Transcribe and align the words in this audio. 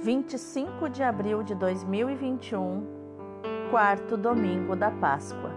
25 0.00 0.88
de 0.88 1.02
abril 1.02 1.42
de 1.42 1.56
2021, 1.56 2.86
quarto 3.68 4.16
domingo 4.16 4.76
da 4.76 4.92
Páscoa. 4.92 5.50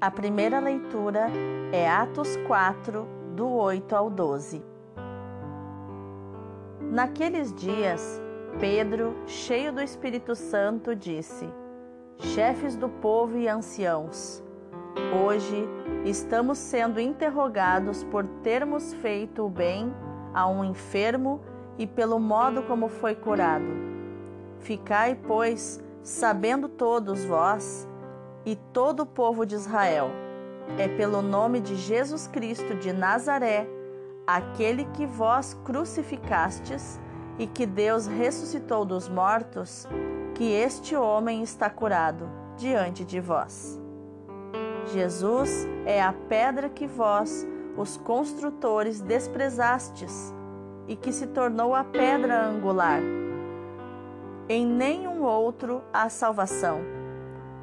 A 0.00 0.08
primeira 0.08 0.60
leitura 0.60 1.26
é 1.72 1.90
Atos 1.90 2.36
4, 2.46 3.06
do 3.34 3.48
8 3.48 3.96
ao 3.96 4.08
12. 4.08 4.62
Naqueles 6.80 7.52
dias, 7.52 8.22
Pedro, 8.60 9.16
cheio 9.26 9.72
do 9.72 9.82
Espírito 9.82 10.36
Santo, 10.36 10.94
disse: 10.94 11.52
Chefes 12.18 12.76
do 12.76 12.88
povo 12.88 13.36
e 13.36 13.48
anciãos, 13.48 14.44
Hoje 15.24 15.68
estamos 16.04 16.58
sendo 16.58 17.00
interrogados 17.00 18.02
por 18.04 18.26
termos 18.42 18.92
feito 18.94 19.44
o 19.44 19.48
bem 19.48 19.94
a 20.34 20.48
um 20.48 20.64
enfermo 20.64 21.40
e 21.78 21.86
pelo 21.86 22.18
modo 22.18 22.62
como 22.64 22.88
foi 22.88 23.14
curado. 23.14 23.70
Ficai, 24.58 25.14
pois, 25.14 25.82
sabendo 26.02 26.68
todos 26.68 27.24
vós 27.24 27.88
e 28.44 28.56
todo 28.72 29.00
o 29.00 29.06
povo 29.06 29.46
de 29.46 29.54
Israel, 29.54 30.10
é 30.76 30.88
pelo 30.88 31.22
nome 31.22 31.60
de 31.60 31.76
Jesus 31.76 32.26
Cristo 32.26 32.74
de 32.74 32.92
Nazaré, 32.92 33.68
aquele 34.26 34.84
que 34.86 35.06
vós 35.06 35.54
crucificastes 35.64 37.00
e 37.38 37.46
que 37.46 37.64
Deus 37.64 38.06
ressuscitou 38.06 38.84
dos 38.84 39.08
mortos, 39.08 39.86
que 40.34 40.52
este 40.52 40.94
homem 40.96 41.42
está 41.42 41.70
curado 41.70 42.28
diante 42.56 43.04
de 43.04 43.20
vós. 43.20 43.79
Jesus 44.92 45.66
é 45.86 46.02
a 46.02 46.12
pedra 46.12 46.68
que 46.68 46.86
vós, 46.86 47.46
os 47.76 47.96
construtores, 47.96 49.00
desprezastes 49.00 50.34
e 50.88 50.96
que 50.96 51.12
se 51.12 51.28
tornou 51.28 51.74
a 51.74 51.84
pedra 51.84 52.46
angular. 52.46 53.00
Em 54.48 54.66
nenhum 54.66 55.22
outro 55.22 55.82
há 55.92 56.08
salvação, 56.08 56.80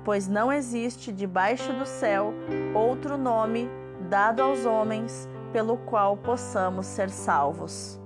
pois 0.05 0.28
não 0.28 0.52
existe 0.52 1.11
debaixo 1.11 1.73
do 1.73 1.86
céu 1.86 2.33
outro 2.73 3.17
nome 3.17 3.70
dado 4.09 4.42
aos 4.42 4.66
homens 4.66 5.28
pelo 5.52 5.78
qual 5.78 6.16
possamos 6.16 6.86
ser 6.86 7.09
salvos. 7.09 8.00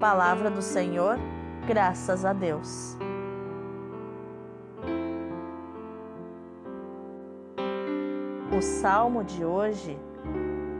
Palavra 0.00 0.50
do 0.50 0.62
Senhor, 0.62 1.18
graças 1.66 2.24
a 2.24 2.32
Deus. 2.32 2.96
O 8.58 8.60
salmo 8.60 9.22
de 9.22 9.44
hoje 9.44 9.96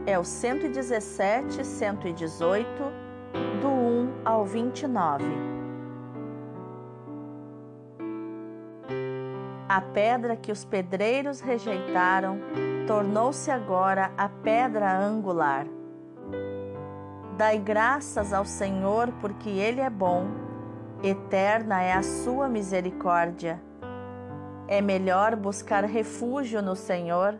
é 0.05 0.19
o 0.19 0.23
117, 0.25 1.65
118, 1.65 2.67
do 3.61 3.69
1 3.69 4.13
ao 4.25 4.43
29. 4.43 5.23
A 9.69 9.79
pedra 9.79 10.35
que 10.35 10.51
os 10.51 10.65
pedreiros 10.65 11.39
rejeitaram 11.39 12.41
tornou-se 12.85 13.49
agora 13.49 14.11
a 14.17 14.27
pedra 14.27 14.99
angular. 14.99 15.65
Dai 17.37 17.59
graças 17.59 18.33
ao 18.33 18.43
Senhor, 18.43 19.09
porque 19.21 19.49
Ele 19.49 19.79
é 19.79 19.89
bom, 19.89 20.25
eterna 21.01 21.81
é 21.81 21.93
a 21.93 22.03
sua 22.03 22.49
misericórdia. 22.49 23.57
É 24.67 24.81
melhor 24.81 25.37
buscar 25.37 25.85
refúgio 25.85 26.61
no 26.61 26.75
Senhor 26.75 27.39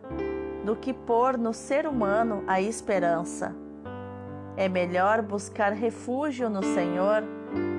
do 0.64 0.76
que 0.76 0.92
pôr 0.92 1.38
no 1.38 1.52
ser 1.52 1.86
humano 1.86 2.44
a 2.46 2.60
esperança. 2.60 3.54
É 4.56 4.68
melhor 4.68 5.22
buscar 5.22 5.72
refúgio 5.72 6.50
no 6.50 6.62
Senhor 6.62 7.22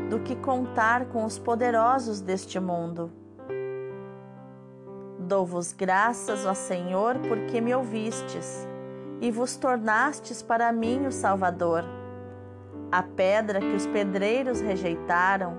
do 0.09 0.19
que 0.19 0.36
contar 0.36 1.06
com 1.06 1.24
os 1.24 1.38
poderosos 1.38 2.22
deste 2.22 2.59
mundo. 2.59 3.12
Dou-vos 5.20 5.72
graças, 5.72 6.46
ó 6.46 6.53
Senhor, 6.53 7.18
porque 7.20 7.62
me 7.62 7.74
ouvistes 7.74 8.68
e 9.22 9.30
vos 9.31 9.56
tornastes 9.56 10.41
para 10.41 10.72
mim 10.72 11.06
o 11.06 11.12
Salvador. 11.12 11.86
A 12.91 13.03
pedra 13.03 13.59
que 13.59 13.74
os 13.74 13.86
pedreiros 13.88 14.59
rejeitaram 14.59 15.56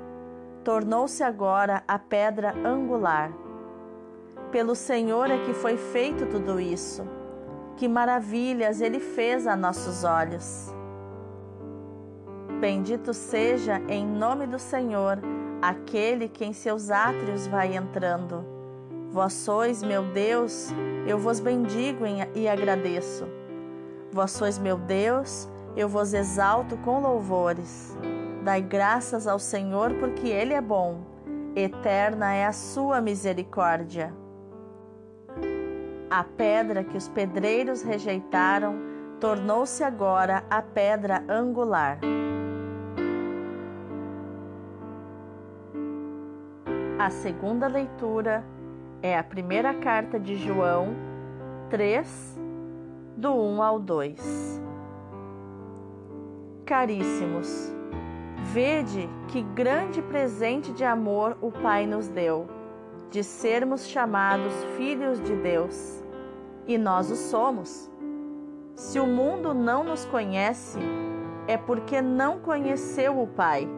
tornou-se 0.64 1.22
agora 1.22 1.82
a 1.88 1.98
pedra 1.98 2.54
angular. 2.66 3.32
Pelo 4.52 4.74
Senhor 4.74 5.30
é 5.30 5.38
que 5.38 5.54
foi 5.54 5.78
feito 5.78 6.26
tudo 6.26 6.60
isso. 6.60 7.08
Que 7.78 7.88
maravilhas 7.88 8.82
Ele 8.82 9.00
fez 9.00 9.46
a 9.46 9.56
nossos 9.56 10.04
olhos. 10.04 10.70
Bendito 12.60 13.14
seja 13.14 13.80
em 13.88 14.06
nome 14.06 14.46
do 14.46 14.58
Senhor 14.58 15.18
aquele 15.62 16.28
que 16.28 16.44
em 16.44 16.52
seus 16.52 16.90
átrios 16.90 17.46
vai 17.46 17.74
entrando. 17.74 18.44
Vós 19.10 19.32
sois 19.32 19.82
meu 19.82 20.02
Deus, 20.12 20.68
eu 21.06 21.18
vos 21.18 21.40
bendigo 21.40 22.04
e 22.34 22.46
agradeço. 22.46 23.26
Vós 24.12 24.32
sois 24.32 24.58
meu 24.58 24.76
Deus, 24.76 25.48
eu 25.74 25.88
vos 25.88 26.12
exalto 26.12 26.76
com 26.76 27.00
louvores. 27.00 27.96
Dai 28.44 28.60
graças 28.60 29.26
ao 29.26 29.38
Senhor, 29.38 29.94
porque 29.94 30.28
Ele 30.28 30.52
é 30.52 30.60
bom, 30.60 31.00
eterna 31.56 32.34
é 32.34 32.44
a 32.44 32.52
sua 32.52 33.00
misericórdia. 33.00 34.21
A 36.14 36.24
pedra 36.24 36.84
que 36.84 36.94
os 36.94 37.08
pedreiros 37.08 37.80
rejeitaram 37.80 38.74
tornou-se 39.18 39.82
agora 39.82 40.44
a 40.50 40.60
pedra 40.60 41.24
angular. 41.26 41.98
A 46.98 47.08
segunda 47.08 47.66
leitura 47.66 48.44
é 49.00 49.16
a 49.16 49.24
primeira 49.24 49.72
carta 49.72 50.20
de 50.20 50.36
João 50.36 50.88
3, 51.70 52.38
do 53.16 53.32
1 53.32 53.62
ao 53.62 53.80
2. 53.80 54.60
Caríssimos, 56.66 57.74
vede 58.52 59.08
que 59.28 59.40
grande 59.40 60.02
presente 60.02 60.74
de 60.74 60.84
amor 60.84 61.38
o 61.40 61.50
Pai 61.50 61.86
nos 61.86 62.06
deu, 62.06 62.46
de 63.10 63.24
sermos 63.24 63.86
chamados 63.86 64.52
filhos 64.76 65.18
de 65.18 65.34
Deus 65.36 66.01
e 66.66 66.78
nós 66.78 67.10
o 67.10 67.16
somos. 67.16 67.90
Se 68.74 68.98
o 68.98 69.06
mundo 69.06 69.52
não 69.52 69.84
nos 69.84 70.04
conhece, 70.04 70.78
é 71.46 71.56
porque 71.56 72.00
não 72.00 72.38
conheceu 72.38 73.20
o 73.20 73.26
Pai. 73.26 73.68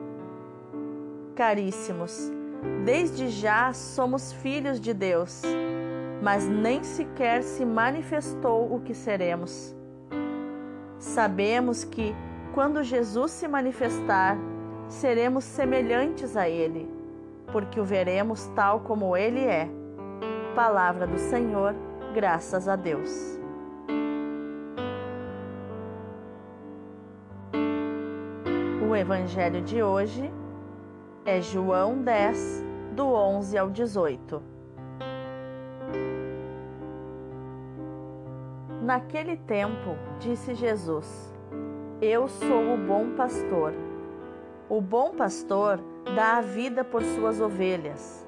Caríssimos, 1.34 2.30
desde 2.84 3.28
já 3.28 3.72
somos 3.72 4.32
filhos 4.32 4.80
de 4.80 4.94
Deus, 4.94 5.42
mas 6.22 6.46
nem 6.46 6.82
sequer 6.84 7.42
se 7.42 7.64
manifestou 7.64 8.72
o 8.74 8.80
que 8.80 8.94
seremos. 8.94 9.74
Sabemos 10.98 11.84
que, 11.84 12.14
quando 12.54 12.82
Jesus 12.82 13.32
se 13.32 13.48
manifestar, 13.48 14.38
seremos 14.88 15.44
semelhantes 15.44 16.36
a 16.36 16.48
Ele, 16.48 16.88
porque 17.52 17.80
o 17.80 17.84
veremos 17.84 18.46
tal 18.54 18.80
como 18.80 19.16
Ele 19.16 19.40
é. 19.40 19.68
Palavra 20.54 21.06
do 21.06 21.18
Senhor 21.18 21.74
graças 22.14 22.68
a 22.68 22.76
Deus. 22.76 23.10
O 28.88 28.94
evangelho 28.94 29.60
de 29.60 29.82
hoje 29.82 30.32
é 31.24 31.40
João 31.40 32.00
10, 32.00 32.64
do 32.92 33.04
11 33.06 33.58
ao 33.58 33.68
18. 33.68 34.40
Naquele 38.80 39.36
tempo, 39.36 39.96
disse 40.20 40.54
Jesus: 40.54 41.34
Eu 42.00 42.28
sou 42.28 42.74
o 42.74 42.78
bom 42.78 43.16
pastor. 43.16 43.74
O 44.68 44.80
bom 44.80 45.16
pastor 45.16 45.80
dá 46.14 46.36
a 46.36 46.40
vida 46.40 46.84
por 46.84 47.02
suas 47.02 47.40
ovelhas. 47.40 48.24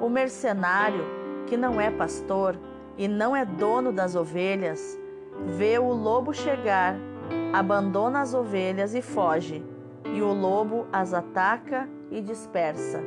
O 0.00 0.08
mercenário, 0.08 1.04
que 1.46 1.56
não 1.56 1.78
é 1.78 1.90
pastor, 1.90 2.56
e 3.00 3.08
não 3.08 3.34
é 3.34 3.46
dono 3.46 3.90
das 3.94 4.14
ovelhas, 4.14 5.00
vê 5.46 5.78
o 5.78 5.90
lobo 5.90 6.34
chegar, 6.34 6.94
abandona 7.50 8.20
as 8.20 8.34
ovelhas 8.34 8.94
e 8.94 9.00
foge, 9.00 9.64
e 10.04 10.20
o 10.20 10.34
lobo 10.34 10.86
as 10.92 11.14
ataca 11.14 11.88
e 12.10 12.20
dispersa. 12.20 13.00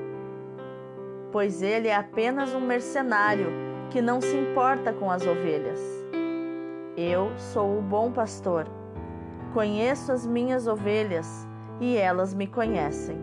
Pois 1.31 1.61
ele 1.61 1.89
é 1.89 1.95
apenas 1.95 2.55
um 2.55 2.59
mercenário 2.59 3.51
que 3.91 4.01
não 4.01 4.19
se 4.19 4.35
importa 4.35 4.91
com 4.91 5.11
as 5.11 5.27
ovelhas. 5.27 5.79
Eu 6.97 7.31
sou 7.37 7.77
o 7.77 7.81
bom 7.81 8.11
pastor. 8.11 8.65
Conheço 9.53 10.11
as 10.11 10.25
minhas 10.25 10.65
ovelhas 10.65 11.47
e 11.79 11.95
elas 11.95 12.33
me 12.33 12.47
conhecem, 12.47 13.19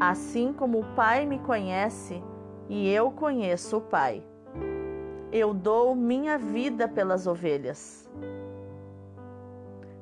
assim 0.00 0.50
como 0.50 0.80
o 0.80 0.94
Pai 0.94 1.26
me 1.26 1.38
conhece 1.40 2.24
e 2.70 2.88
eu 2.88 3.10
conheço 3.10 3.76
o 3.76 3.80
Pai. 3.82 4.22
Eu 5.32 5.52
dou 5.52 5.94
minha 5.94 6.38
vida 6.38 6.86
pelas 6.86 7.26
ovelhas. 7.26 8.08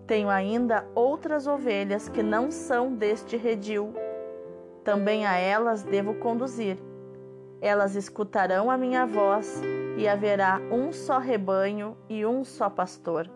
Tenho 0.06 0.28
ainda 0.28 0.86
outras 0.94 1.46
ovelhas 1.46 2.08
que 2.08 2.22
não 2.22 2.50
são 2.50 2.94
deste 2.94 3.36
redil. 3.36 3.94
Também 4.84 5.24
a 5.24 5.38
elas 5.38 5.82
devo 5.82 6.14
conduzir. 6.16 6.76
Elas 7.60 7.96
escutarão 7.96 8.70
a 8.70 8.76
minha 8.76 9.06
voz 9.06 9.62
e 9.96 10.06
haverá 10.06 10.60
um 10.70 10.92
só 10.92 11.18
rebanho 11.18 11.96
e 12.08 12.26
um 12.26 12.44
só 12.44 12.68
pastor. 12.68 13.30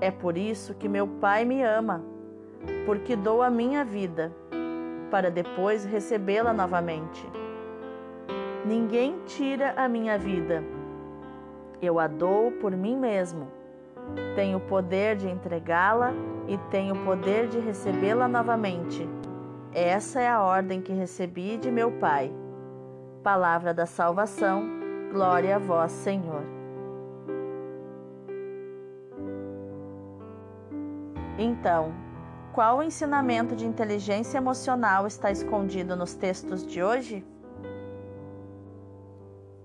É 0.00 0.10
por 0.10 0.38
isso 0.38 0.74
que 0.74 0.88
meu 0.88 1.06
Pai 1.06 1.44
me 1.44 1.62
ama, 1.62 2.02
porque 2.86 3.14
dou 3.14 3.42
a 3.42 3.50
minha 3.50 3.84
vida, 3.84 4.32
para 5.10 5.30
depois 5.30 5.84
recebê-la 5.84 6.54
novamente. 6.54 7.39
Ninguém 8.70 9.18
tira 9.26 9.74
a 9.76 9.88
minha 9.88 10.16
vida. 10.16 10.62
Eu 11.82 11.98
a 11.98 12.06
dou 12.06 12.52
por 12.52 12.70
mim 12.70 12.96
mesmo. 12.96 13.48
Tenho 14.36 14.58
o 14.58 14.60
poder 14.60 15.16
de 15.16 15.28
entregá-la 15.28 16.12
e 16.46 16.56
tenho 16.70 16.94
o 16.94 17.04
poder 17.04 17.48
de 17.48 17.58
recebê-la 17.58 18.28
novamente. 18.28 19.08
Essa 19.74 20.20
é 20.20 20.28
a 20.28 20.40
ordem 20.40 20.80
que 20.80 20.92
recebi 20.92 21.56
de 21.56 21.68
meu 21.68 21.90
Pai. 21.98 22.32
Palavra 23.24 23.74
da 23.74 23.86
salvação, 23.86 24.62
glória 25.10 25.56
a 25.56 25.58
vós, 25.58 25.90
Senhor. 25.90 26.44
Então, 31.36 31.92
qual 32.52 32.78
o 32.78 32.82
ensinamento 32.84 33.56
de 33.56 33.66
inteligência 33.66 34.38
emocional 34.38 35.08
está 35.08 35.28
escondido 35.28 35.96
nos 35.96 36.14
textos 36.14 36.64
de 36.64 36.80
hoje? 36.80 37.26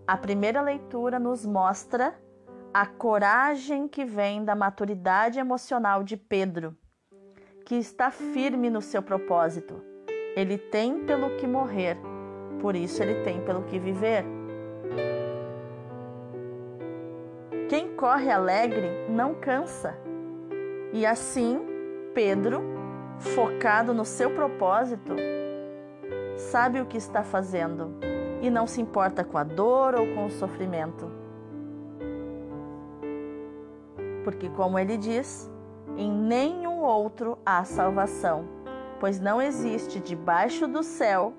A 0.08 0.16
primeira 0.16 0.62
leitura 0.62 1.18
nos 1.18 1.48
mostra 1.48 2.14
a 2.72 2.86
coragem 2.86 3.88
que 3.88 4.06
vem 4.06 4.46
da 4.46 4.54
maturidade 4.54 5.40
emocional 5.40 6.04
de 6.04 6.16
Pedro, 6.16 6.78
que 7.66 7.74
está 7.74 8.12
firme 8.12 8.70
no 8.70 8.84
seu 8.84 9.02
propósito. 9.02 9.82
Ele 10.36 10.60
tem 10.60 11.06
pelo 11.06 11.36
que 11.38 11.48
morrer, 11.48 11.98
por 12.62 12.76
isso 12.76 13.02
ele 13.02 13.24
tem 13.24 13.42
pelo 13.42 13.64
que 13.64 13.80
viver. 13.80 14.24
Quem 17.68 17.96
corre 17.96 18.30
alegre 18.30 19.10
não 19.10 19.34
cansa. 19.34 19.98
E 20.94 21.04
assim, 21.04 21.66
Pedro, 22.14 22.62
focado 23.18 23.92
no 23.92 24.06
seu 24.06 24.30
propósito, 24.36 25.16
sabe 26.38 26.80
o 26.80 26.86
que 26.86 26.98
está 26.98 27.24
fazendo 27.24 28.15
e 28.42 28.50
não 28.50 28.68
se 28.68 28.82
importa 28.82 29.24
com 29.24 29.38
a 29.38 29.44
dor 29.44 29.96
ou 29.96 30.08
com 30.14 30.26
o 30.26 30.32
sofrimento. 30.32 31.10
Porque, 34.24 34.50
como 34.50 34.80
ele 34.80 34.98
diz, 34.98 35.52
em 35.98 36.12
nenhum 36.12 36.82
outro 36.82 37.38
há 37.46 37.64
salvação, 37.64 38.46
pois 39.00 39.20
não 39.20 39.42
existe 39.42 40.00
debaixo 40.00 40.68
do 40.68 40.84
céu 40.84 41.34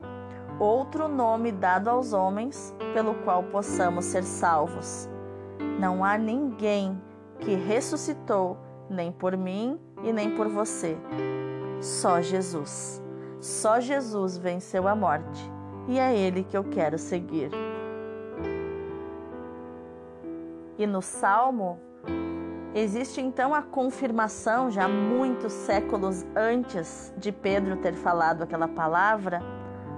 outro 0.58 1.08
nome 1.08 1.52
dado 1.52 1.88
aos 1.88 2.12
homens 2.12 2.74
pelo 2.94 3.14
qual 3.16 3.42
possamos 3.42 4.04
ser 4.06 4.22
salvos. 4.22 5.08
Não 5.78 6.04
há 6.04 6.16
ninguém 6.16 7.00
que 7.40 7.54
ressuscitou, 7.54 8.56
nem 8.88 9.12
por 9.12 9.36
mim 9.36 9.78
e 10.02 10.12
nem 10.12 10.34
por 10.34 10.48
você. 10.48 10.96
Só 11.80 12.22
Jesus. 12.22 13.02
Só 13.40 13.80
Jesus 13.80 14.38
venceu 14.38 14.88
a 14.88 14.94
morte 14.94 15.55
e 15.88 15.98
é 15.98 16.16
Ele 16.16 16.42
que 16.44 16.56
eu 16.56 16.64
quero 16.64 16.98
seguir. 16.98 17.50
E 20.78 20.86
no 20.86 21.00
Salmo, 21.00 21.78
existe 22.74 23.20
então 23.20 23.54
a 23.54 23.62
confirmação, 23.62 24.70
já 24.70 24.86
muitos 24.86 25.52
séculos 25.52 26.24
antes 26.34 27.12
de 27.16 27.32
Pedro 27.32 27.76
ter 27.76 27.94
falado 27.94 28.42
aquela 28.42 28.68
palavra, 28.68 29.40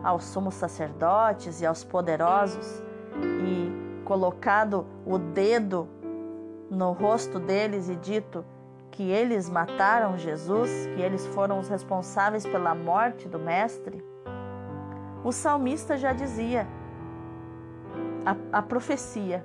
aos 0.05 0.25
sumos 0.25 0.55
sacerdotes 0.55 1.61
e 1.61 1.67
aos 1.67 1.83
poderosos, 1.83 2.83
e 3.45 4.05
colocado 4.05 4.87
o 5.05 5.19
dedo 5.19 5.89
no 6.71 6.93
rosto 6.93 7.41
deles 7.41 7.89
e 7.89 7.97
dito 7.97 8.45
que 8.93 9.11
eles 9.11 9.51
mataram 9.51 10.17
Jesus, 10.17 10.71
que 10.95 11.03
eles 11.03 11.27
foram 11.29 11.59
os 11.59 11.69
responsáveis 11.69 12.47
pela 12.47 12.75
morte 12.75 13.29
do 13.29 13.39
Mestre 13.39 14.03
o 15.25 15.33
salmista 15.33 15.97
já 15.97 16.13
dizia, 16.13 16.67
a, 18.25 18.59
a 18.59 18.63
profecia, 18.63 19.45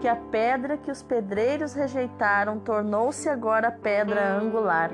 que 0.00 0.08
a 0.08 0.16
pedra 0.16 0.76
que 0.76 0.90
os 0.90 1.02
pedreiros 1.02 1.74
rejeitaram 1.74 2.58
tornou-se 2.58 3.28
agora 3.28 3.70
pedra 3.70 4.36
angular. 4.36 4.90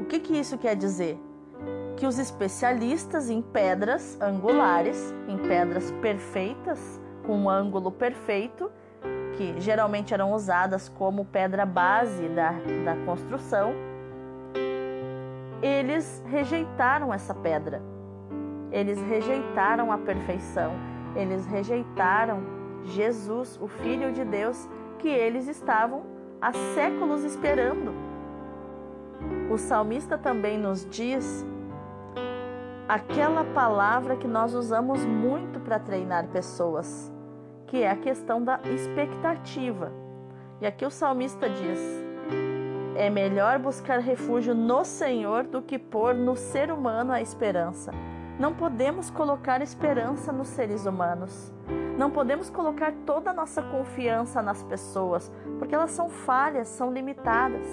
O 0.00 0.04
que, 0.06 0.18
que 0.18 0.38
isso 0.38 0.56
quer 0.56 0.74
dizer? 0.74 1.20
Que 1.96 2.06
os 2.06 2.18
especialistas 2.18 3.28
em 3.28 3.42
pedras 3.42 4.18
angulares, 4.20 5.14
em 5.28 5.38
pedras 5.38 5.90
perfeitas, 6.02 7.00
com 7.26 7.36
um 7.36 7.50
ângulo 7.50 7.90
perfeito, 7.90 8.70
que 9.36 9.60
geralmente 9.60 10.14
eram 10.14 10.32
usadas 10.32 10.88
como 10.88 11.24
pedra 11.24 11.66
base 11.66 12.28
da, 12.28 12.52
da 12.84 12.96
construção, 13.04 13.74
eles 15.62 16.22
rejeitaram 16.26 17.12
essa 17.12 17.34
pedra. 17.34 17.82
Eles 18.70 19.00
rejeitaram 19.02 19.90
a 19.90 19.98
perfeição. 19.98 20.72
Eles 21.14 21.46
rejeitaram 21.46 22.40
Jesus, 22.84 23.58
o 23.60 23.66
Filho 23.66 24.12
de 24.12 24.24
Deus, 24.24 24.68
que 24.98 25.08
eles 25.08 25.48
estavam 25.48 26.02
há 26.40 26.52
séculos 26.52 27.24
esperando. 27.24 27.92
O 29.50 29.56
salmista 29.56 30.18
também 30.18 30.58
nos 30.58 30.86
diz 30.88 31.44
aquela 32.88 33.44
palavra 33.44 34.16
que 34.16 34.28
nós 34.28 34.54
usamos 34.54 35.04
muito 35.04 35.58
para 35.60 35.78
treinar 35.78 36.28
pessoas, 36.28 37.12
que 37.66 37.82
é 37.82 37.90
a 37.90 37.96
questão 37.96 38.42
da 38.42 38.60
expectativa. 38.64 39.92
E 40.60 40.66
aqui 40.66 40.84
o 40.84 40.90
salmista 40.90 41.48
diz: 41.48 42.05
é 42.96 43.10
melhor 43.10 43.58
buscar 43.58 44.00
refúgio 44.00 44.54
no 44.54 44.84
Senhor 44.84 45.44
do 45.44 45.60
que 45.60 45.78
pôr 45.78 46.14
no 46.14 46.34
ser 46.34 46.70
humano 46.70 47.12
a 47.12 47.20
esperança. 47.20 47.92
Não 48.38 48.54
podemos 48.54 49.10
colocar 49.10 49.62
esperança 49.62 50.32
nos 50.32 50.48
seres 50.48 50.84
humanos. 50.84 51.52
Não 51.96 52.10
podemos 52.10 52.50
colocar 52.50 52.92
toda 53.06 53.30
a 53.30 53.34
nossa 53.34 53.62
confiança 53.62 54.42
nas 54.42 54.62
pessoas, 54.62 55.32
porque 55.58 55.74
elas 55.74 55.90
são 55.90 56.08
falhas, 56.08 56.68
são 56.68 56.92
limitadas. 56.92 57.66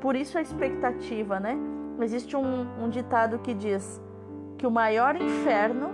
Por 0.00 0.16
isso 0.16 0.36
a 0.36 0.42
expectativa, 0.42 1.38
né? 1.38 1.56
Existe 2.00 2.36
um, 2.36 2.66
um 2.82 2.88
ditado 2.88 3.38
que 3.38 3.54
diz 3.54 4.00
que 4.56 4.66
o 4.66 4.70
maior 4.70 5.16
inferno 5.16 5.90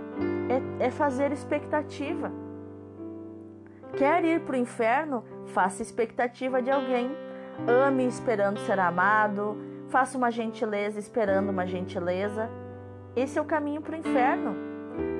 é, 0.79 0.87
é 0.87 0.91
fazer 0.91 1.31
expectativa. 1.31 2.31
Quer 3.97 4.23
ir 4.25 4.41
para 4.41 4.55
o 4.55 4.59
inferno? 4.59 5.23
Faça 5.47 5.81
expectativa 5.81 6.61
de 6.61 6.69
alguém 6.69 7.09
Ame 7.65 8.05
esperando 8.05 8.59
ser 8.59 8.79
amado. 8.79 9.57
Faça 9.89 10.17
uma 10.17 10.29
gentileza 10.29 10.99
esperando 10.99 11.49
uma 11.49 11.65
gentileza. 11.65 12.49
Esse 13.15 13.39
é 13.39 13.41
o 13.41 13.45
caminho 13.45 13.81
para 13.81 13.95
o 13.95 13.99
inferno. 13.99 14.55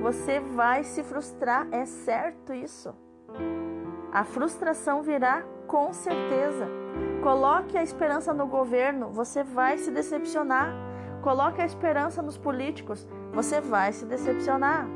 Você 0.02 0.38
vai 0.40 0.84
se 0.84 1.02
frustrar, 1.02 1.66
é 1.72 1.84
certo 1.84 2.52
isso. 2.52 2.94
A 4.12 4.24
frustração 4.24 5.02
virá 5.02 5.42
com 5.66 5.92
certeza. 5.92 6.68
Coloque 7.22 7.76
a 7.76 7.82
esperança 7.82 8.32
no 8.32 8.46
governo, 8.46 9.10
você 9.10 9.42
vai 9.42 9.78
se 9.78 9.90
decepcionar. 9.90 10.72
Coloque 11.22 11.60
a 11.60 11.66
esperança 11.66 12.22
nos 12.22 12.38
políticos, 12.38 13.06
você 13.32 13.60
vai 13.60 13.92
se 13.92 14.06
decepcionar. 14.06 14.86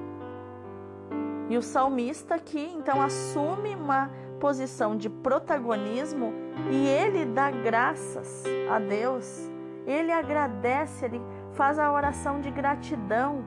E 1.51 1.57
o 1.57 1.63
salmista 1.63 2.37
aqui 2.37 2.73
então 2.75 3.03
assume 3.03 3.75
uma 3.75 4.11
posição 4.41 4.97
de 4.97 5.11
protagonismo 5.11 6.33
e 6.71 6.87
ele 6.87 7.25
dá 7.27 7.51
graças 7.51 8.45
a 8.71 8.79
Deus. 8.79 9.51
Ele 9.87 10.13
agradece, 10.13 11.05
ele 11.05 11.21
faz 11.53 11.79
a 11.79 11.93
oração 11.93 12.41
de 12.41 12.51
gratidão. 12.51 13.45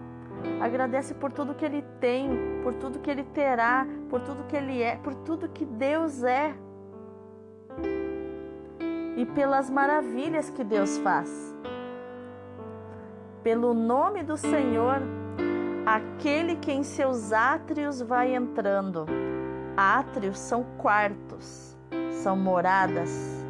Agradece 0.62 1.14
por 1.14 1.32
tudo 1.32 1.56
que 1.56 1.66
ele 1.66 1.82
tem, 2.00 2.62
por 2.62 2.74
tudo 2.74 3.00
que 3.00 3.10
ele 3.10 3.24
terá, 3.24 3.88
por 4.10 4.22
tudo 4.22 4.44
que 4.44 4.56
ele 4.56 4.82
é, 4.82 4.98
por 4.98 5.16
tudo 5.16 5.50
que 5.50 5.66
Deus 5.66 6.24
é. 6.24 6.54
E 9.18 9.26
pelas 9.28 9.70
maravilhas 9.70 10.50
que 10.50 10.64
Deus 10.64 10.98
faz. 11.00 11.56
pelo 13.44 13.76
nome 13.76 14.24
do 14.24 14.36
Senhor, 14.36 15.02
aquele 15.86 16.56
que 16.56 16.72
em 16.72 16.82
seus 16.84 17.32
átrios 17.32 18.02
vai 18.02 18.34
entrando. 18.34 19.06
Átrios 19.78 20.40
são 20.40 20.64
quartos, 20.80 21.75
são 22.12 22.36
moradas. 22.36 23.46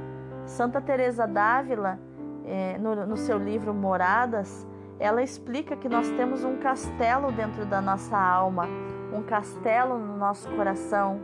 Santa 0.46 0.80
Teresa 0.80 1.26
d'Ávila, 1.26 2.00
é, 2.46 2.78
no, 2.78 3.18
seu 3.18 3.38
livro 3.38 3.74
Moradas, 3.74 4.66
ela 5.00 5.22
explica 5.24 5.76
que 5.76 5.90
nós 5.90 6.10
temos 6.12 6.44
um 6.44 6.58
castelo 6.58 7.32
dentro 7.32 7.66
da 7.66 7.82
nossa 7.82 8.18
alma, 8.18 8.68
um 9.12 9.24
castelo 9.24 9.98
no 9.98 10.16
nosso 10.16 10.50
coração, 10.52 11.20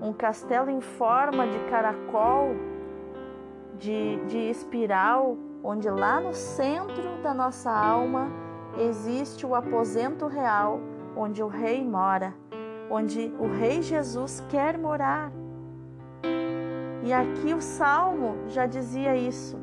um 0.00 0.12
castelo 0.12 0.70
em 0.70 0.80
forma 0.80 1.46
de 1.46 1.58
caracol, 1.70 2.54
de, 3.78 4.16
de 4.26 4.38
espiral, 4.38 5.36
onde 5.62 5.88
lá 5.88 6.20
no 6.20 6.32
centro 6.32 7.22
da 7.22 7.34
nossa 7.34 7.70
alma 7.70 8.28
existe 8.78 9.44
o 9.44 9.54
aposento 9.54 10.26
real, 10.26 10.80
onde 11.16 11.42
o 11.42 11.48
Rei 11.48 11.84
mora, 11.84 12.34
onde 12.90 13.32
o 13.38 13.46
Rei 13.46 13.82
Jesus 13.82 14.42
quer 14.48 14.78
morar. 14.78 15.30
E 17.06 17.12
aqui 17.12 17.54
o 17.54 17.60
Salmo 17.60 18.36
já 18.48 18.66
dizia 18.66 19.14
isso, 19.14 19.56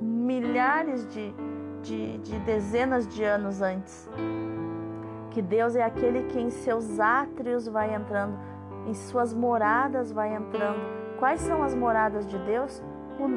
milhares 0.00 1.06
de, 1.06 1.32
de, 1.80 2.18
de 2.18 2.36
dezenas 2.40 3.06
de 3.06 3.22
anos 3.22 3.62
antes. 3.62 4.10
Que 5.30 5.40
Deus 5.40 5.76
é 5.76 5.84
aquele 5.84 6.24
que 6.24 6.40
em 6.40 6.50
seus 6.50 6.98
átrios 6.98 7.68
vai 7.68 7.94
entrando, 7.94 8.36
em 8.88 8.94
suas 8.94 9.32
moradas 9.32 10.10
vai 10.10 10.34
entrando. 10.34 10.80
Quais 11.20 11.42
são 11.42 11.62
as 11.62 11.76
moradas 11.76 12.26
de 12.26 12.36
Deus? 12.38 12.82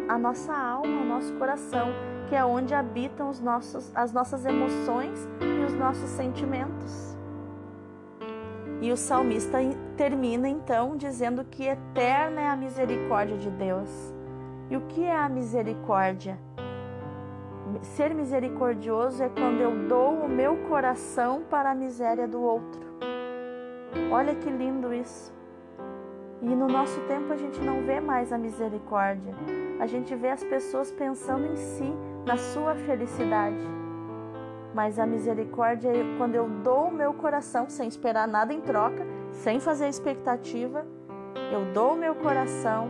A 0.09 0.17
nossa 0.17 0.51
alma, 0.51 1.01
o 1.03 1.05
nosso 1.05 1.31
coração, 1.35 1.89
que 2.27 2.35
é 2.35 2.43
onde 2.43 2.73
habitam 2.73 3.29
os 3.29 3.39
nossos, 3.39 3.95
as 3.95 4.11
nossas 4.11 4.47
emoções 4.47 5.29
e 5.39 5.63
os 5.63 5.75
nossos 5.75 6.09
sentimentos. 6.09 7.15
E 8.81 8.91
o 8.91 8.97
salmista 8.97 9.59
termina 9.95 10.49
então 10.49 10.97
dizendo 10.97 11.45
que 11.45 11.67
eterna 11.67 12.41
é 12.41 12.47
a 12.47 12.55
misericórdia 12.55 13.37
de 13.37 13.51
Deus. 13.51 13.89
E 14.71 14.75
o 14.75 14.81
que 14.81 15.03
é 15.03 15.15
a 15.15 15.29
misericórdia? 15.29 16.39
Ser 17.83 18.13
misericordioso 18.15 19.23
é 19.23 19.29
quando 19.29 19.61
eu 19.61 19.87
dou 19.87 20.25
o 20.25 20.27
meu 20.27 20.57
coração 20.67 21.43
para 21.47 21.71
a 21.71 21.75
miséria 21.75 22.27
do 22.27 22.41
outro. 22.41 22.81
Olha 24.11 24.33
que 24.33 24.49
lindo 24.49 24.91
isso. 24.91 25.31
E 26.41 26.47
no 26.47 26.67
nosso 26.67 26.99
tempo 27.01 27.31
a 27.31 27.37
gente 27.37 27.61
não 27.61 27.83
vê 27.83 27.99
mais 27.99 28.33
a 28.33 28.37
misericórdia. 28.37 29.33
A 29.79 29.85
gente 29.85 30.15
vê 30.15 30.29
as 30.29 30.43
pessoas 30.43 30.91
pensando 30.91 31.45
em 31.45 31.55
si, 31.55 31.93
na 32.25 32.35
sua 32.35 32.73
felicidade. 32.73 33.80
Mas 34.73 34.97
a 34.97 35.05
misericórdia 35.05 35.89
é 35.89 36.17
quando 36.17 36.35
eu 36.35 36.47
dou 36.47 36.87
o 36.87 36.93
meu 36.93 37.13
coração 37.13 37.69
sem 37.69 37.87
esperar 37.87 38.27
nada 38.27 38.53
em 38.53 38.61
troca, 38.61 39.05
sem 39.31 39.59
fazer 39.59 39.89
expectativa, 39.89 40.85
eu 41.51 41.73
dou 41.73 41.93
o 41.93 41.97
meu 41.97 42.15
coração 42.15 42.87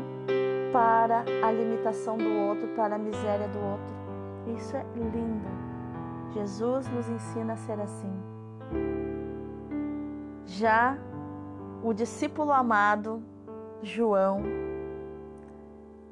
para 0.71 1.25
a 1.43 1.51
limitação 1.51 2.17
do 2.17 2.29
outro, 2.29 2.67
para 2.69 2.95
a 2.95 2.99
miséria 2.99 3.47
do 3.47 3.59
outro. 3.59 4.01
Isso 4.55 4.75
é 4.75 4.85
lindo. 4.95 5.49
Jesus 6.33 6.87
nos 6.89 7.09
ensina 7.09 7.53
a 7.53 7.57
ser 7.57 7.79
assim. 7.79 8.13
Já 10.45 10.97
o 11.83 11.93
discípulo 11.93 12.51
amado, 12.51 13.21
João, 13.81 14.43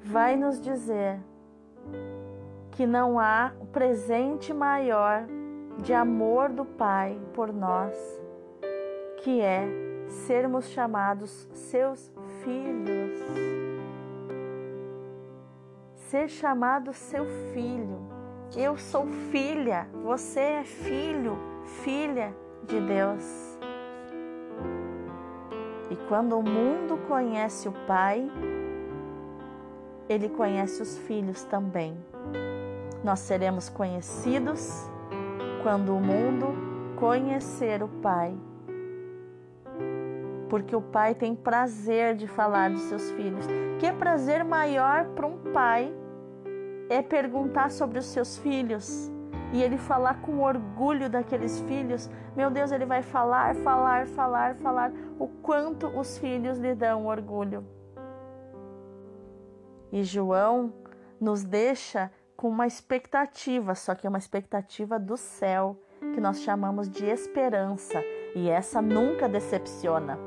vai 0.03 0.35
nos 0.35 0.59
dizer 0.59 1.19
que 2.71 2.87
não 2.87 3.19
há 3.19 3.51
presente 3.71 4.53
maior 4.53 5.25
de 5.81 5.93
amor 5.93 6.49
do 6.49 6.65
Pai 6.65 7.19
por 7.33 7.53
nós, 7.53 7.95
que 9.23 9.41
é 9.41 9.67
sermos 10.07 10.69
chamados 10.69 11.47
seus 11.53 12.11
filhos. 12.43 13.19
Ser 15.95 16.27
chamado 16.27 16.93
seu 16.93 17.25
filho 17.53 18.19
eu 18.57 18.77
sou 18.77 19.05
filha, 19.31 19.87
você 20.03 20.39
é 20.39 20.63
filho, 20.63 21.37
filha 21.83 22.35
de 22.63 22.81
Deus. 22.81 23.59
E 25.91 25.95
quando 26.07 26.37
o 26.37 26.41
mundo 26.41 26.97
conhece 27.07 27.69
o 27.69 27.71
Pai, 27.85 28.27
ele 30.07 30.29
conhece 30.29 30.81
os 30.81 30.97
filhos 30.97 31.43
também. 31.43 31.95
Nós 33.03 33.19
seremos 33.19 33.69
conhecidos 33.69 34.89
quando 35.63 35.95
o 35.95 35.99
mundo 35.99 36.47
conhecer 36.95 37.83
o 37.83 37.87
Pai. 37.87 38.35
Porque 40.49 40.75
o 40.75 40.81
Pai 40.81 41.13
tem 41.13 41.35
prazer 41.35 42.15
de 42.15 42.27
falar 42.27 42.69
dos 42.71 42.81
seus 42.83 43.11
filhos. 43.11 43.45
Que 43.79 43.91
prazer 43.93 44.43
maior 44.43 45.05
para 45.09 45.27
um 45.27 45.37
pai 45.53 45.93
é 46.89 47.01
perguntar 47.01 47.71
sobre 47.71 47.99
os 47.99 48.05
seus 48.05 48.37
filhos 48.37 49.11
e 49.51 49.61
ele 49.63 49.77
falar 49.77 50.21
com 50.21 50.41
orgulho 50.41 51.09
daqueles 51.09 51.59
filhos, 51.61 52.09
meu 52.35 52.51
Deus, 52.51 52.71
ele 52.71 52.85
vai 52.85 53.01
falar, 53.01 53.55
falar, 53.55 54.05
falar, 54.07 54.55
falar 54.55 54.91
o 55.17 55.27
quanto 55.27 55.87
os 55.87 56.17
filhos 56.17 56.57
lhe 56.59 56.75
dão 56.75 57.07
orgulho. 57.07 57.65
E 59.91 60.03
João 60.03 60.71
nos 61.19 61.43
deixa 61.43 62.11
com 62.39 62.47
uma 62.47 62.65
expectativa, 62.65 63.75
só 63.75 63.93
que 63.93 64.07
é 64.07 64.09
uma 64.09 64.17
expectativa 64.17 64.97
do 64.97 65.17
céu, 65.17 65.75
que 66.13 66.21
nós 66.21 66.39
chamamos 66.39 66.89
de 66.89 67.05
esperança, 67.05 68.01
e 68.33 68.49
essa 68.49 68.81
nunca 68.81 69.27
decepciona. 69.27 70.17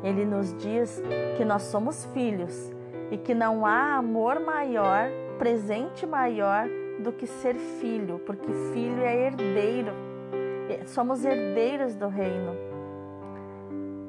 Ele 0.00 0.24
nos 0.24 0.56
diz 0.58 1.02
que 1.36 1.44
nós 1.44 1.62
somos 1.62 2.04
filhos 2.14 2.70
e 3.10 3.18
que 3.18 3.34
não 3.34 3.66
há 3.66 3.96
amor 3.96 4.38
maior, 4.38 5.10
presente 5.40 6.06
maior 6.06 6.68
do 7.00 7.12
que 7.12 7.26
ser 7.26 7.56
filho, 7.80 8.20
porque 8.20 8.52
filho 8.72 9.02
é 9.02 9.26
herdeiro. 9.26 9.90
Somos 10.86 11.24
herdeiros 11.24 11.96
do 11.96 12.06
reino. 12.06 12.54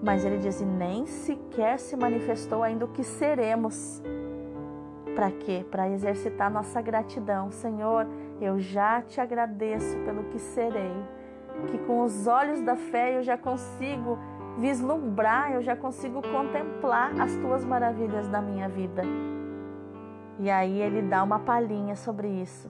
Mas 0.03 0.23
ele 0.23 0.37
diz: 0.37 0.61
e 0.61 0.65
nem 0.65 1.07
sequer 1.07 1.79
se 1.79 1.97
manifestou 1.97 2.61
ainda 2.61 2.85
o 2.85 2.89
que 2.89 3.03
seremos. 3.03 3.99
Para 5.21 5.29
quê? 5.29 5.63
Para 5.69 5.87
exercitar 5.87 6.49
nossa 6.49 6.81
gratidão. 6.81 7.51
Senhor, 7.51 8.07
eu 8.41 8.59
já 8.59 9.03
te 9.03 9.21
agradeço 9.21 9.95
pelo 9.99 10.23
que 10.23 10.39
serei. 10.39 10.91
Que 11.67 11.77
com 11.77 12.01
os 12.01 12.25
olhos 12.25 12.59
da 12.61 12.75
fé 12.75 13.15
eu 13.15 13.21
já 13.21 13.37
consigo 13.37 14.17
vislumbrar, 14.57 15.51
eu 15.51 15.61
já 15.61 15.75
consigo 15.75 16.23
contemplar 16.23 17.21
as 17.21 17.35
tuas 17.35 17.63
maravilhas 17.63 18.27
na 18.29 18.41
minha 18.41 18.67
vida. 18.67 19.03
E 20.39 20.49
aí 20.49 20.81
ele 20.81 21.03
dá 21.03 21.21
uma 21.21 21.37
palhinha 21.37 21.95
sobre 21.95 22.27
isso. 22.27 22.67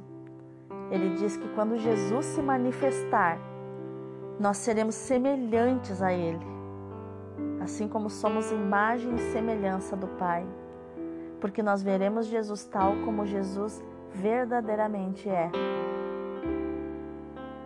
Ele 0.91 1.15
diz 1.15 1.37
que 1.37 1.47
quando 1.55 1.77
Jesus 1.77 2.25
se 2.25 2.41
manifestar, 2.41 3.39
nós 4.37 4.57
seremos 4.57 4.95
semelhantes 4.95 6.01
a 6.01 6.11
Ele, 6.11 6.45
assim 7.61 7.87
como 7.87 8.09
somos 8.09 8.51
imagem 8.51 9.15
e 9.15 9.31
semelhança 9.31 9.95
do 9.95 10.07
Pai, 10.07 10.45
porque 11.41 11.61
nós 11.61 11.83
veremos 11.83 12.27
Jesus 12.27 12.63
tal 12.63 12.95
como 13.03 13.25
Jesus 13.25 13.83
verdadeiramente 14.13 15.27
é 15.27 15.51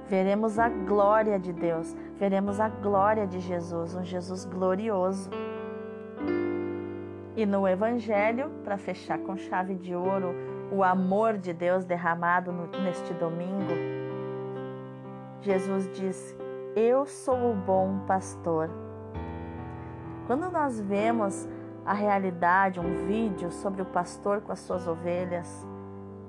veremos 0.08 0.60
a 0.60 0.70
glória 0.70 1.39
de 1.39 1.51
Deus, 1.51 1.96
veremos 2.17 2.60
a 2.60 2.70
glória 2.70 3.25
de 3.25 3.39
Jesus, 3.39 3.96
um 3.96 4.03
Jesus 4.03 4.46
glorioso. 4.46 5.29
E 7.36 7.46
no 7.46 7.67
Evangelho, 7.67 8.50
para 8.63 8.77
fechar 8.77 9.17
com 9.20 9.36
chave 9.36 9.75
de 9.75 9.94
ouro, 9.96 10.34
o 10.72 10.84
amor 10.84 11.38
de 11.38 11.53
Deus 11.53 11.84
derramado 11.84 12.51
neste 12.84 13.13
domingo, 13.13 13.74
Jesus 15.41 15.89
diz: 15.94 16.36
Eu 16.75 17.05
sou 17.05 17.51
o 17.51 17.53
bom 17.53 18.00
pastor. 18.08 18.70
Quando 20.27 20.50
nós 20.50 20.79
vemos 20.79 21.48
a 21.86 21.94
realidade, 21.94 22.80
um 22.80 23.06
vídeo 23.06 23.51
sobre 23.51 23.82
o 23.82 23.86
pastor 23.86 24.42
com 24.42 24.51
as 24.51 24.60
suas 24.60 24.88
ovelhas, 24.88 25.65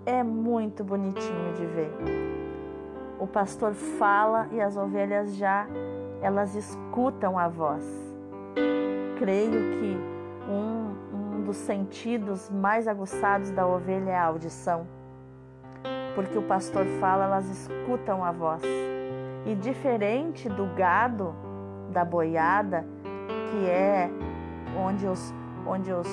é 0.04 0.22
muito 0.22 0.84
bonitinho 0.84 1.54
de 1.54 1.66
ver 1.66 2.36
o 3.18 3.26
pastor 3.26 3.72
fala 3.72 4.48
e 4.52 4.60
as 4.60 4.76
ovelhas 4.76 5.34
já 5.36 5.66
elas 6.20 6.54
escutam 6.54 7.38
a 7.38 7.48
voz. 7.48 7.84
Creio 9.18 9.50
que 9.50 9.98
um, 10.48 11.38
um 11.38 11.42
dos 11.42 11.56
sentidos 11.56 12.50
mais 12.50 12.86
aguçados 12.86 13.50
da 13.50 13.66
ovelha 13.66 14.10
é 14.10 14.16
a 14.16 14.24
audição, 14.24 14.86
porque 16.14 16.36
o 16.36 16.42
pastor 16.42 16.84
fala, 17.00 17.24
elas 17.24 17.48
escutam 17.48 18.24
a 18.24 18.32
voz. 18.32 18.62
E 19.46 19.54
diferente 19.54 20.48
do 20.48 20.66
gado, 20.74 21.34
da 21.90 22.04
boiada, 22.04 22.84
que 23.50 23.66
é 23.68 24.10
onde 24.78 25.06
os, 25.06 25.32
onde 25.66 25.92
os, 25.92 26.08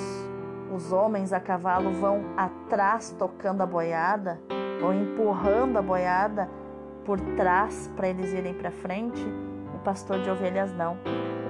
os 0.74 0.92
homens 0.92 1.32
a 1.32 1.40
cavalo 1.40 1.90
vão 1.92 2.22
atrás 2.36 3.14
tocando 3.18 3.62
a 3.62 3.66
boiada, 3.66 4.40
ou 4.82 4.92
empurrando 4.92 5.78
a 5.78 5.82
boiada 5.82 6.48
por 7.04 7.20
trás 7.36 7.90
para 7.96 8.08
eles 8.08 8.32
irem 8.32 8.54
para 8.54 8.70
frente, 8.70 9.24
o 9.74 9.78
pastor 9.84 10.20
de 10.20 10.30
ovelhas 10.30 10.72
não. 10.72 10.96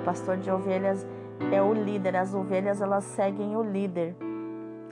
O 0.01 0.05
pastor 0.05 0.37
de 0.37 0.51
ovelhas 0.51 1.07
é 1.53 1.63
o 1.63 1.73
líder, 1.73 2.17
as 2.17 2.35
ovelhas 2.35 2.81
elas 2.81 3.05
seguem 3.05 3.57
o 3.57 3.63
líder. 3.63 4.17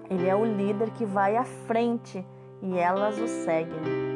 Ele 0.08 0.28
é 0.28 0.34
o 0.34 0.44
líder 0.44 0.90
que 0.90 1.04
vai 1.04 1.36
à 1.36 1.44
frente 1.44 2.26
e 2.60 2.78
elas 2.78 3.18
o 3.18 3.26
seguem. 3.26 4.12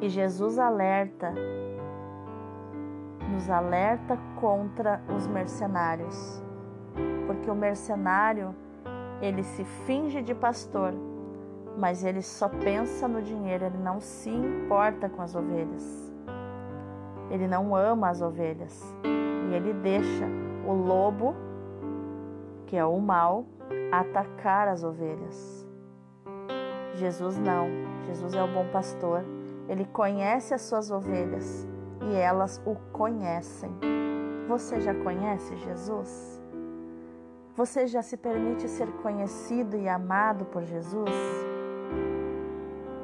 E 0.00 0.08
Jesus 0.08 0.58
alerta, 0.58 1.32
nos 3.32 3.48
alerta 3.48 4.18
contra 4.38 5.00
os 5.16 5.26
mercenários, 5.26 6.42
porque 7.36 7.50
o 7.50 7.54
mercenário 7.54 8.54
ele 9.20 9.42
se 9.42 9.64
finge 9.86 10.22
de 10.22 10.34
pastor, 10.34 10.92
mas 11.76 12.04
ele 12.04 12.22
só 12.22 12.48
pensa 12.48 13.06
no 13.06 13.22
dinheiro, 13.22 13.66
ele 13.66 13.78
não 13.78 14.00
se 14.00 14.30
importa 14.30 15.08
com 15.08 15.22
as 15.22 15.34
ovelhas. 15.34 16.12
Ele 17.30 17.46
não 17.46 17.74
ama 17.74 18.08
as 18.08 18.22
ovelhas 18.22 18.82
e 19.04 19.54
ele 19.54 19.72
deixa 19.74 20.24
o 20.66 20.72
lobo, 20.72 21.34
que 22.66 22.76
é 22.76 22.84
o 22.84 22.98
mal, 23.00 23.46
atacar 23.92 24.68
as 24.68 24.82
ovelhas. 24.82 25.66
Jesus 26.94 27.36
não. 27.38 27.68
Jesus 28.06 28.34
é 28.34 28.42
o 28.42 28.48
bom 28.48 28.66
pastor. 28.72 29.24
Ele 29.68 29.84
conhece 29.86 30.54
as 30.54 30.62
suas 30.62 30.90
ovelhas 30.90 31.66
e 32.02 32.14
elas 32.14 32.62
o 32.64 32.76
conhecem. 32.92 33.70
Você 34.48 34.80
já 34.80 34.94
conhece 34.94 35.56
Jesus? 35.56 36.40
Você 37.56 37.86
já 37.86 38.02
se 38.02 38.18
permite 38.18 38.68
ser 38.68 38.86
conhecido 39.02 39.78
e 39.78 39.88
amado 39.88 40.44
por 40.44 40.62
Jesus? 40.62 41.08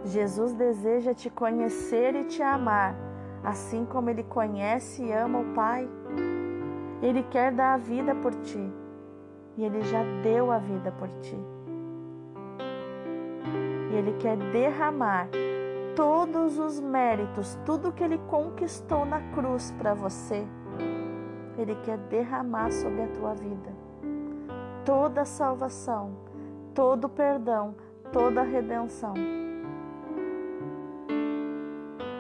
Jesus 0.05 0.53
deseja 0.53 1.15
te 1.15 1.31
conhecer 1.31 2.15
e 2.15 2.25
te 2.25 2.43
amar, 2.43 2.95
assim 3.43 3.87
como 3.87 4.11
ele 4.11 4.23
conhece 4.23 5.05
e 5.05 5.11
ama 5.11 5.39
o 5.39 5.55
Pai. 5.55 5.89
Ele 7.01 7.23
quer 7.23 7.51
dar 7.51 7.73
a 7.73 7.77
vida 7.79 8.15
por 8.17 8.35
ti 8.43 8.71
e 9.57 9.65
ele 9.65 9.81
já 9.81 10.03
deu 10.23 10.53
a 10.53 10.59
vida 10.59 10.93
por 10.93 11.09
ti. 11.21 11.39
E 13.91 13.95
ele 13.95 14.13
quer 14.19 14.37
derramar 14.37 15.29
todos 15.97 16.59
os 16.59 16.79
méritos, 16.79 17.59
tudo 17.65 17.91
que 17.91 18.05
ele 18.05 18.19
conquistou 18.29 19.07
na 19.07 19.23
cruz 19.33 19.71
para 19.79 19.95
você. 19.95 20.47
Ele 21.57 21.75
quer 21.77 21.97
derramar 21.97 22.71
sobre 22.71 23.01
a 23.01 23.09
tua 23.09 23.33
vida 23.33 23.82
toda 24.85 25.25
salvação, 25.25 26.13
todo 26.75 27.09
perdão, 27.09 27.75
toda 28.13 28.43
redenção. 28.43 29.15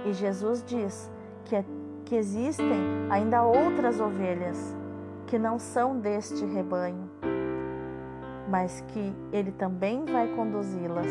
E 0.04 0.12
Jesus 0.12 0.64
diz 0.64 1.10
que, 1.44 1.56
é, 1.56 1.64
que 2.04 2.16
existem 2.16 2.80
ainda 3.10 3.42
outras 3.42 4.00
ovelhas 4.00 4.76
que 5.26 5.38
não 5.38 5.58
são 5.58 5.98
deste 5.98 6.44
rebanho, 6.44 7.08
mas 8.48 8.80
que 8.88 9.14
Ele 9.32 9.52
também 9.52 10.04
vai 10.04 10.28
conduzi-las 10.28 11.10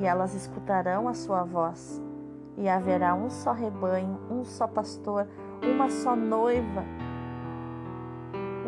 e 0.00 0.04
elas 0.04 0.34
escutarão 0.34 1.08
a 1.08 1.14
sua 1.14 1.44
voz. 1.44 2.02
E 2.56 2.68
haverá 2.68 3.14
um 3.14 3.30
só 3.30 3.52
rebanho, 3.52 4.18
um 4.28 4.44
só 4.44 4.66
pastor, 4.66 5.28
uma 5.62 5.88
só 5.88 6.16
noiva, 6.16 6.84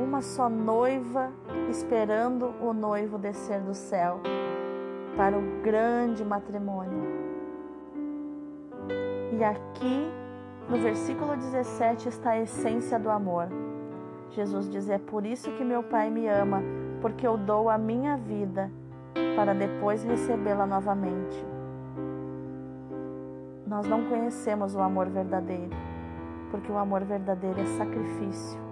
uma 0.00 0.23
só 0.23 0.49
noiva 0.49 1.30
esperando 1.69 2.54
o 2.61 2.73
noivo 2.73 3.19
descer 3.19 3.61
do 3.61 3.75
céu 3.75 4.21
para 5.16 5.37
o 5.37 5.62
grande 5.62 6.25
matrimônio. 6.25 7.21
E 9.32 9.45
aqui 9.45 10.10
no 10.69 10.78
versículo 10.78 11.36
17 11.36 12.08
está 12.08 12.30
a 12.30 12.41
essência 12.41 12.99
do 12.99 13.10
amor. 13.10 13.49
Jesus 14.30 14.69
diz: 14.69 14.89
É 14.89 14.99
por 14.99 15.26
isso 15.26 15.52
que 15.52 15.65
meu 15.65 15.82
Pai 15.82 16.10
me 16.10 16.26
ama, 16.28 16.63
porque 17.00 17.26
eu 17.26 17.36
dou 17.36 17.69
a 17.69 17.76
minha 17.76 18.17
vida 18.17 18.71
para 19.36 19.54
depois 19.54 20.02
recebê-la 20.02 20.67
novamente. 20.67 21.45
Nós 23.67 23.86
não 23.86 24.08
conhecemos 24.08 24.75
o 24.75 24.80
amor 24.80 25.08
verdadeiro, 25.08 25.76
porque 26.50 26.73
o 26.73 26.78
amor 26.78 27.04
verdadeiro 27.04 27.60
é 27.60 27.67
sacrifício. 27.67 28.70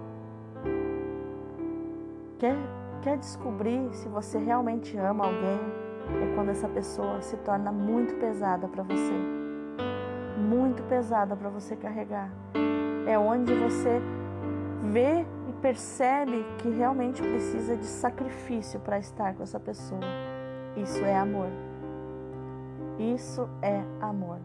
Quer, 2.39 2.55
quer 3.01 3.17
descobrir 3.17 3.93
se 3.93 4.07
você 4.07 4.37
realmente 4.37 4.97
ama 4.97 5.25
alguém? 5.25 5.59
É 6.23 6.35
quando 6.35 6.49
essa 6.49 6.69
pessoa 6.69 7.21
se 7.21 7.35
torna 7.37 7.69
muito 7.69 8.15
pesada 8.15 8.65
para 8.65 8.81
você. 8.81 9.13
Muito 10.37 10.81
pesada 10.83 11.35
para 11.35 11.49
você 11.49 11.75
carregar. 11.75 12.31
É 13.05 13.19
onde 13.19 13.53
você 13.53 14.01
vê 14.85 15.25
e 15.49 15.53
percebe 15.61 16.45
que 16.59 16.69
realmente 16.69 17.21
precisa 17.21 17.75
de 17.75 17.85
sacrifício 17.85 18.79
para 18.79 18.97
estar 18.97 19.33
com 19.33 19.43
essa 19.43 19.59
pessoa. 19.59 19.99
Isso 20.77 21.03
é 21.03 21.17
amor. 21.17 21.49
Isso 22.97 23.49
é 23.61 23.83
amor. 23.99 24.39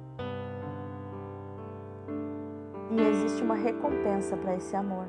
E 2.90 3.00
existe 3.00 3.40
uma 3.40 3.54
recompensa 3.54 4.37
para 4.37 4.57
esse 4.57 4.74
amor. 4.74 5.07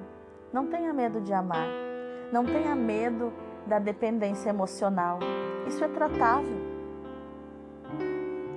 Não 0.53 0.67
tenha 0.67 0.93
medo 0.93 1.19
de 1.19 1.33
amar. 1.33 1.84
Não 2.31 2.45
tenha 2.45 2.75
medo 2.75 3.31
da 3.65 3.79
dependência 3.79 4.49
emocional. 4.49 5.19
Isso 5.67 5.83
é 5.83 5.87
tratável. 5.87 6.57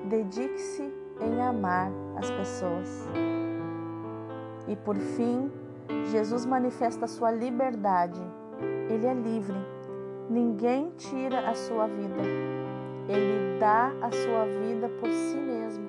Dedique-se 0.05 0.93
em 1.21 1.41
amar 1.41 1.91
as 2.17 2.31
pessoas. 2.31 3.09
E 4.67 4.77
por 4.77 4.97
fim, 4.97 5.51
Jesus 6.11 6.45
manifesta 6.45 7.05
a 7.05 7.09
sua 7.09 7.31
liberdade. 7.31 8.21
Ele 8.91 9.07
é 9.07 9.15
livre. 9.15 9.57
Ninguém 10.29 10.91
tira 10.97 11.49
a 11.49 11.55
sua 11.55 11.87
vida. 11.87 12.23
Ele 13.09 13.59
dá 13.59 13.93
a 14.03 14.11
sua 14.11 14.45
vida 14.45 14.89
por 15.01 15.11
si 15.11 15.37
mesmo. 15.37 15.89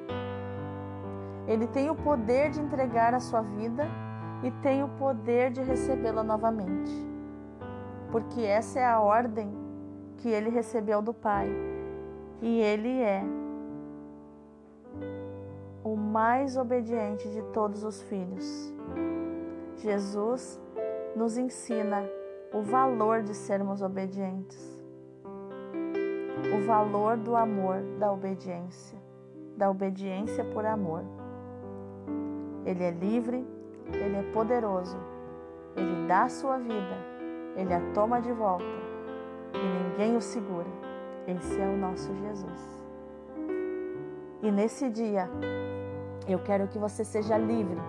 Ele 1.47 1.67
tem 1.67 1.89
o 1.89 1.95
poder 1.95 2.51
de 2.51 2.61
entregar 2.61 3.13
a 3.13 3.19
sua 3.19 3.41
vida 3.41 3.85
e 4.43 4.51
tem 4.61 4.83
o 4.83 4.87
poder 4.87 5.51
de 5.51 5.61
recebê-la 5.61 6.23
novamente. 6.23 7.08
Porque 8.11 8.41
essa 8.41 8.79
é 8.79 8.85
a 8.85 8.99
ordem 8.99 9.51
que 10.17 10.29
ele 10.29 10.49
recebeu 10.49 11.01
do 11.01 11.13
Pai. 11.13 11.49
E 12.41 12.59
ele 12.61 13.01
é 13.01 13.23
o 15.83 15.95
mais 15.95 16.57
obediente 16.57 17.29
de 17.29 17.41
todos 17.53 17.83
os 17.83 18.01
filhos. 18.03 18.73
Jesus 19.75 20.59
nos 21.15 21.37
ensina 21.37 22.03
o 22.53 22.61
valor 22.61 23.21
de 23.21 23.33
sermos 23.33 23.81
obedientes, 23.81 24.83
o 26.53 26.65
valor 26.65 27.17
do 27.17 27.35
amor, 27.35 27.81
da 27.99 28.11
obediência, 28.11 28.97
da 29.55 29.69
obediência 29.69 30.43
por 30.43 30.65
amor. 30.65 31.03
Ele 32.65 32.83
é 32.83 32.91
livre, 32.91 33.45
ele 33.93 34.17
é 34.17 34.31
poderoso, 34.33 34.97
ele 35.75 36.07
dá 36.07 36.23
a 36.23 36.29
sua 36.29 36.57
vida, 36.57 36.97
ele 37.55 37.73
a 37.73 37.81
toma 37.93 38.21
de 38.21 38.31
volta 38.31 38.65
e 39.53 39.89
ninguém 39.89 40.15
o 40.15 40.21
segura. 40.21 40.67
Esse 41.27 41.59
é 41.59 41.65
o 41.65 41.77
nosso 41.77 42.13
Jesus. 42.15 42.85
E 44.41 44.51
nesse 44.51 44.89
dia, 44.89 45.29
eu 46.27 46.39
quero 46.39 46.67
que 46.67 46.79
você 46.79 47.03
seja 47.03 47.37
livre 47.37 47.79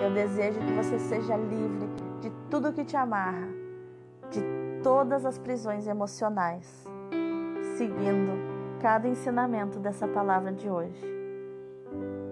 eu 0.00 0.12
desejo 0.12 0.60
que 0.60 0.72
você 0.72 0.98
seja 0.98 1.36
livre 1.36 1.88
de 2.20 2.30
tudo 2.48 2.72
que 2.72 2.84
te 2.84 2.96
amarra, 2.96 3.48
de 4.30 4.40
todas 4.80 5.24
as 5.24 5.38
prisões 5.38 5.88
emocionais, 5.88 6.86
seguindo 7.76 8.32
cada 8.80 9.08
ensinamento 9.08 9.80
dessa 9.80 10.06
palavra 10.06 10.52
de 10.52 10.70
hoje. 10.70 11.04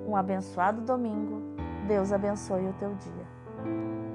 Um 0.06 0.14
abençoado 0.14 0.80
domingo. 0.80 1.42
Deus 1.88 2.12
abençoe 2.12 2.68
o 2.68 2.72
teu 2.74 2.94
dia. 2.94 4.05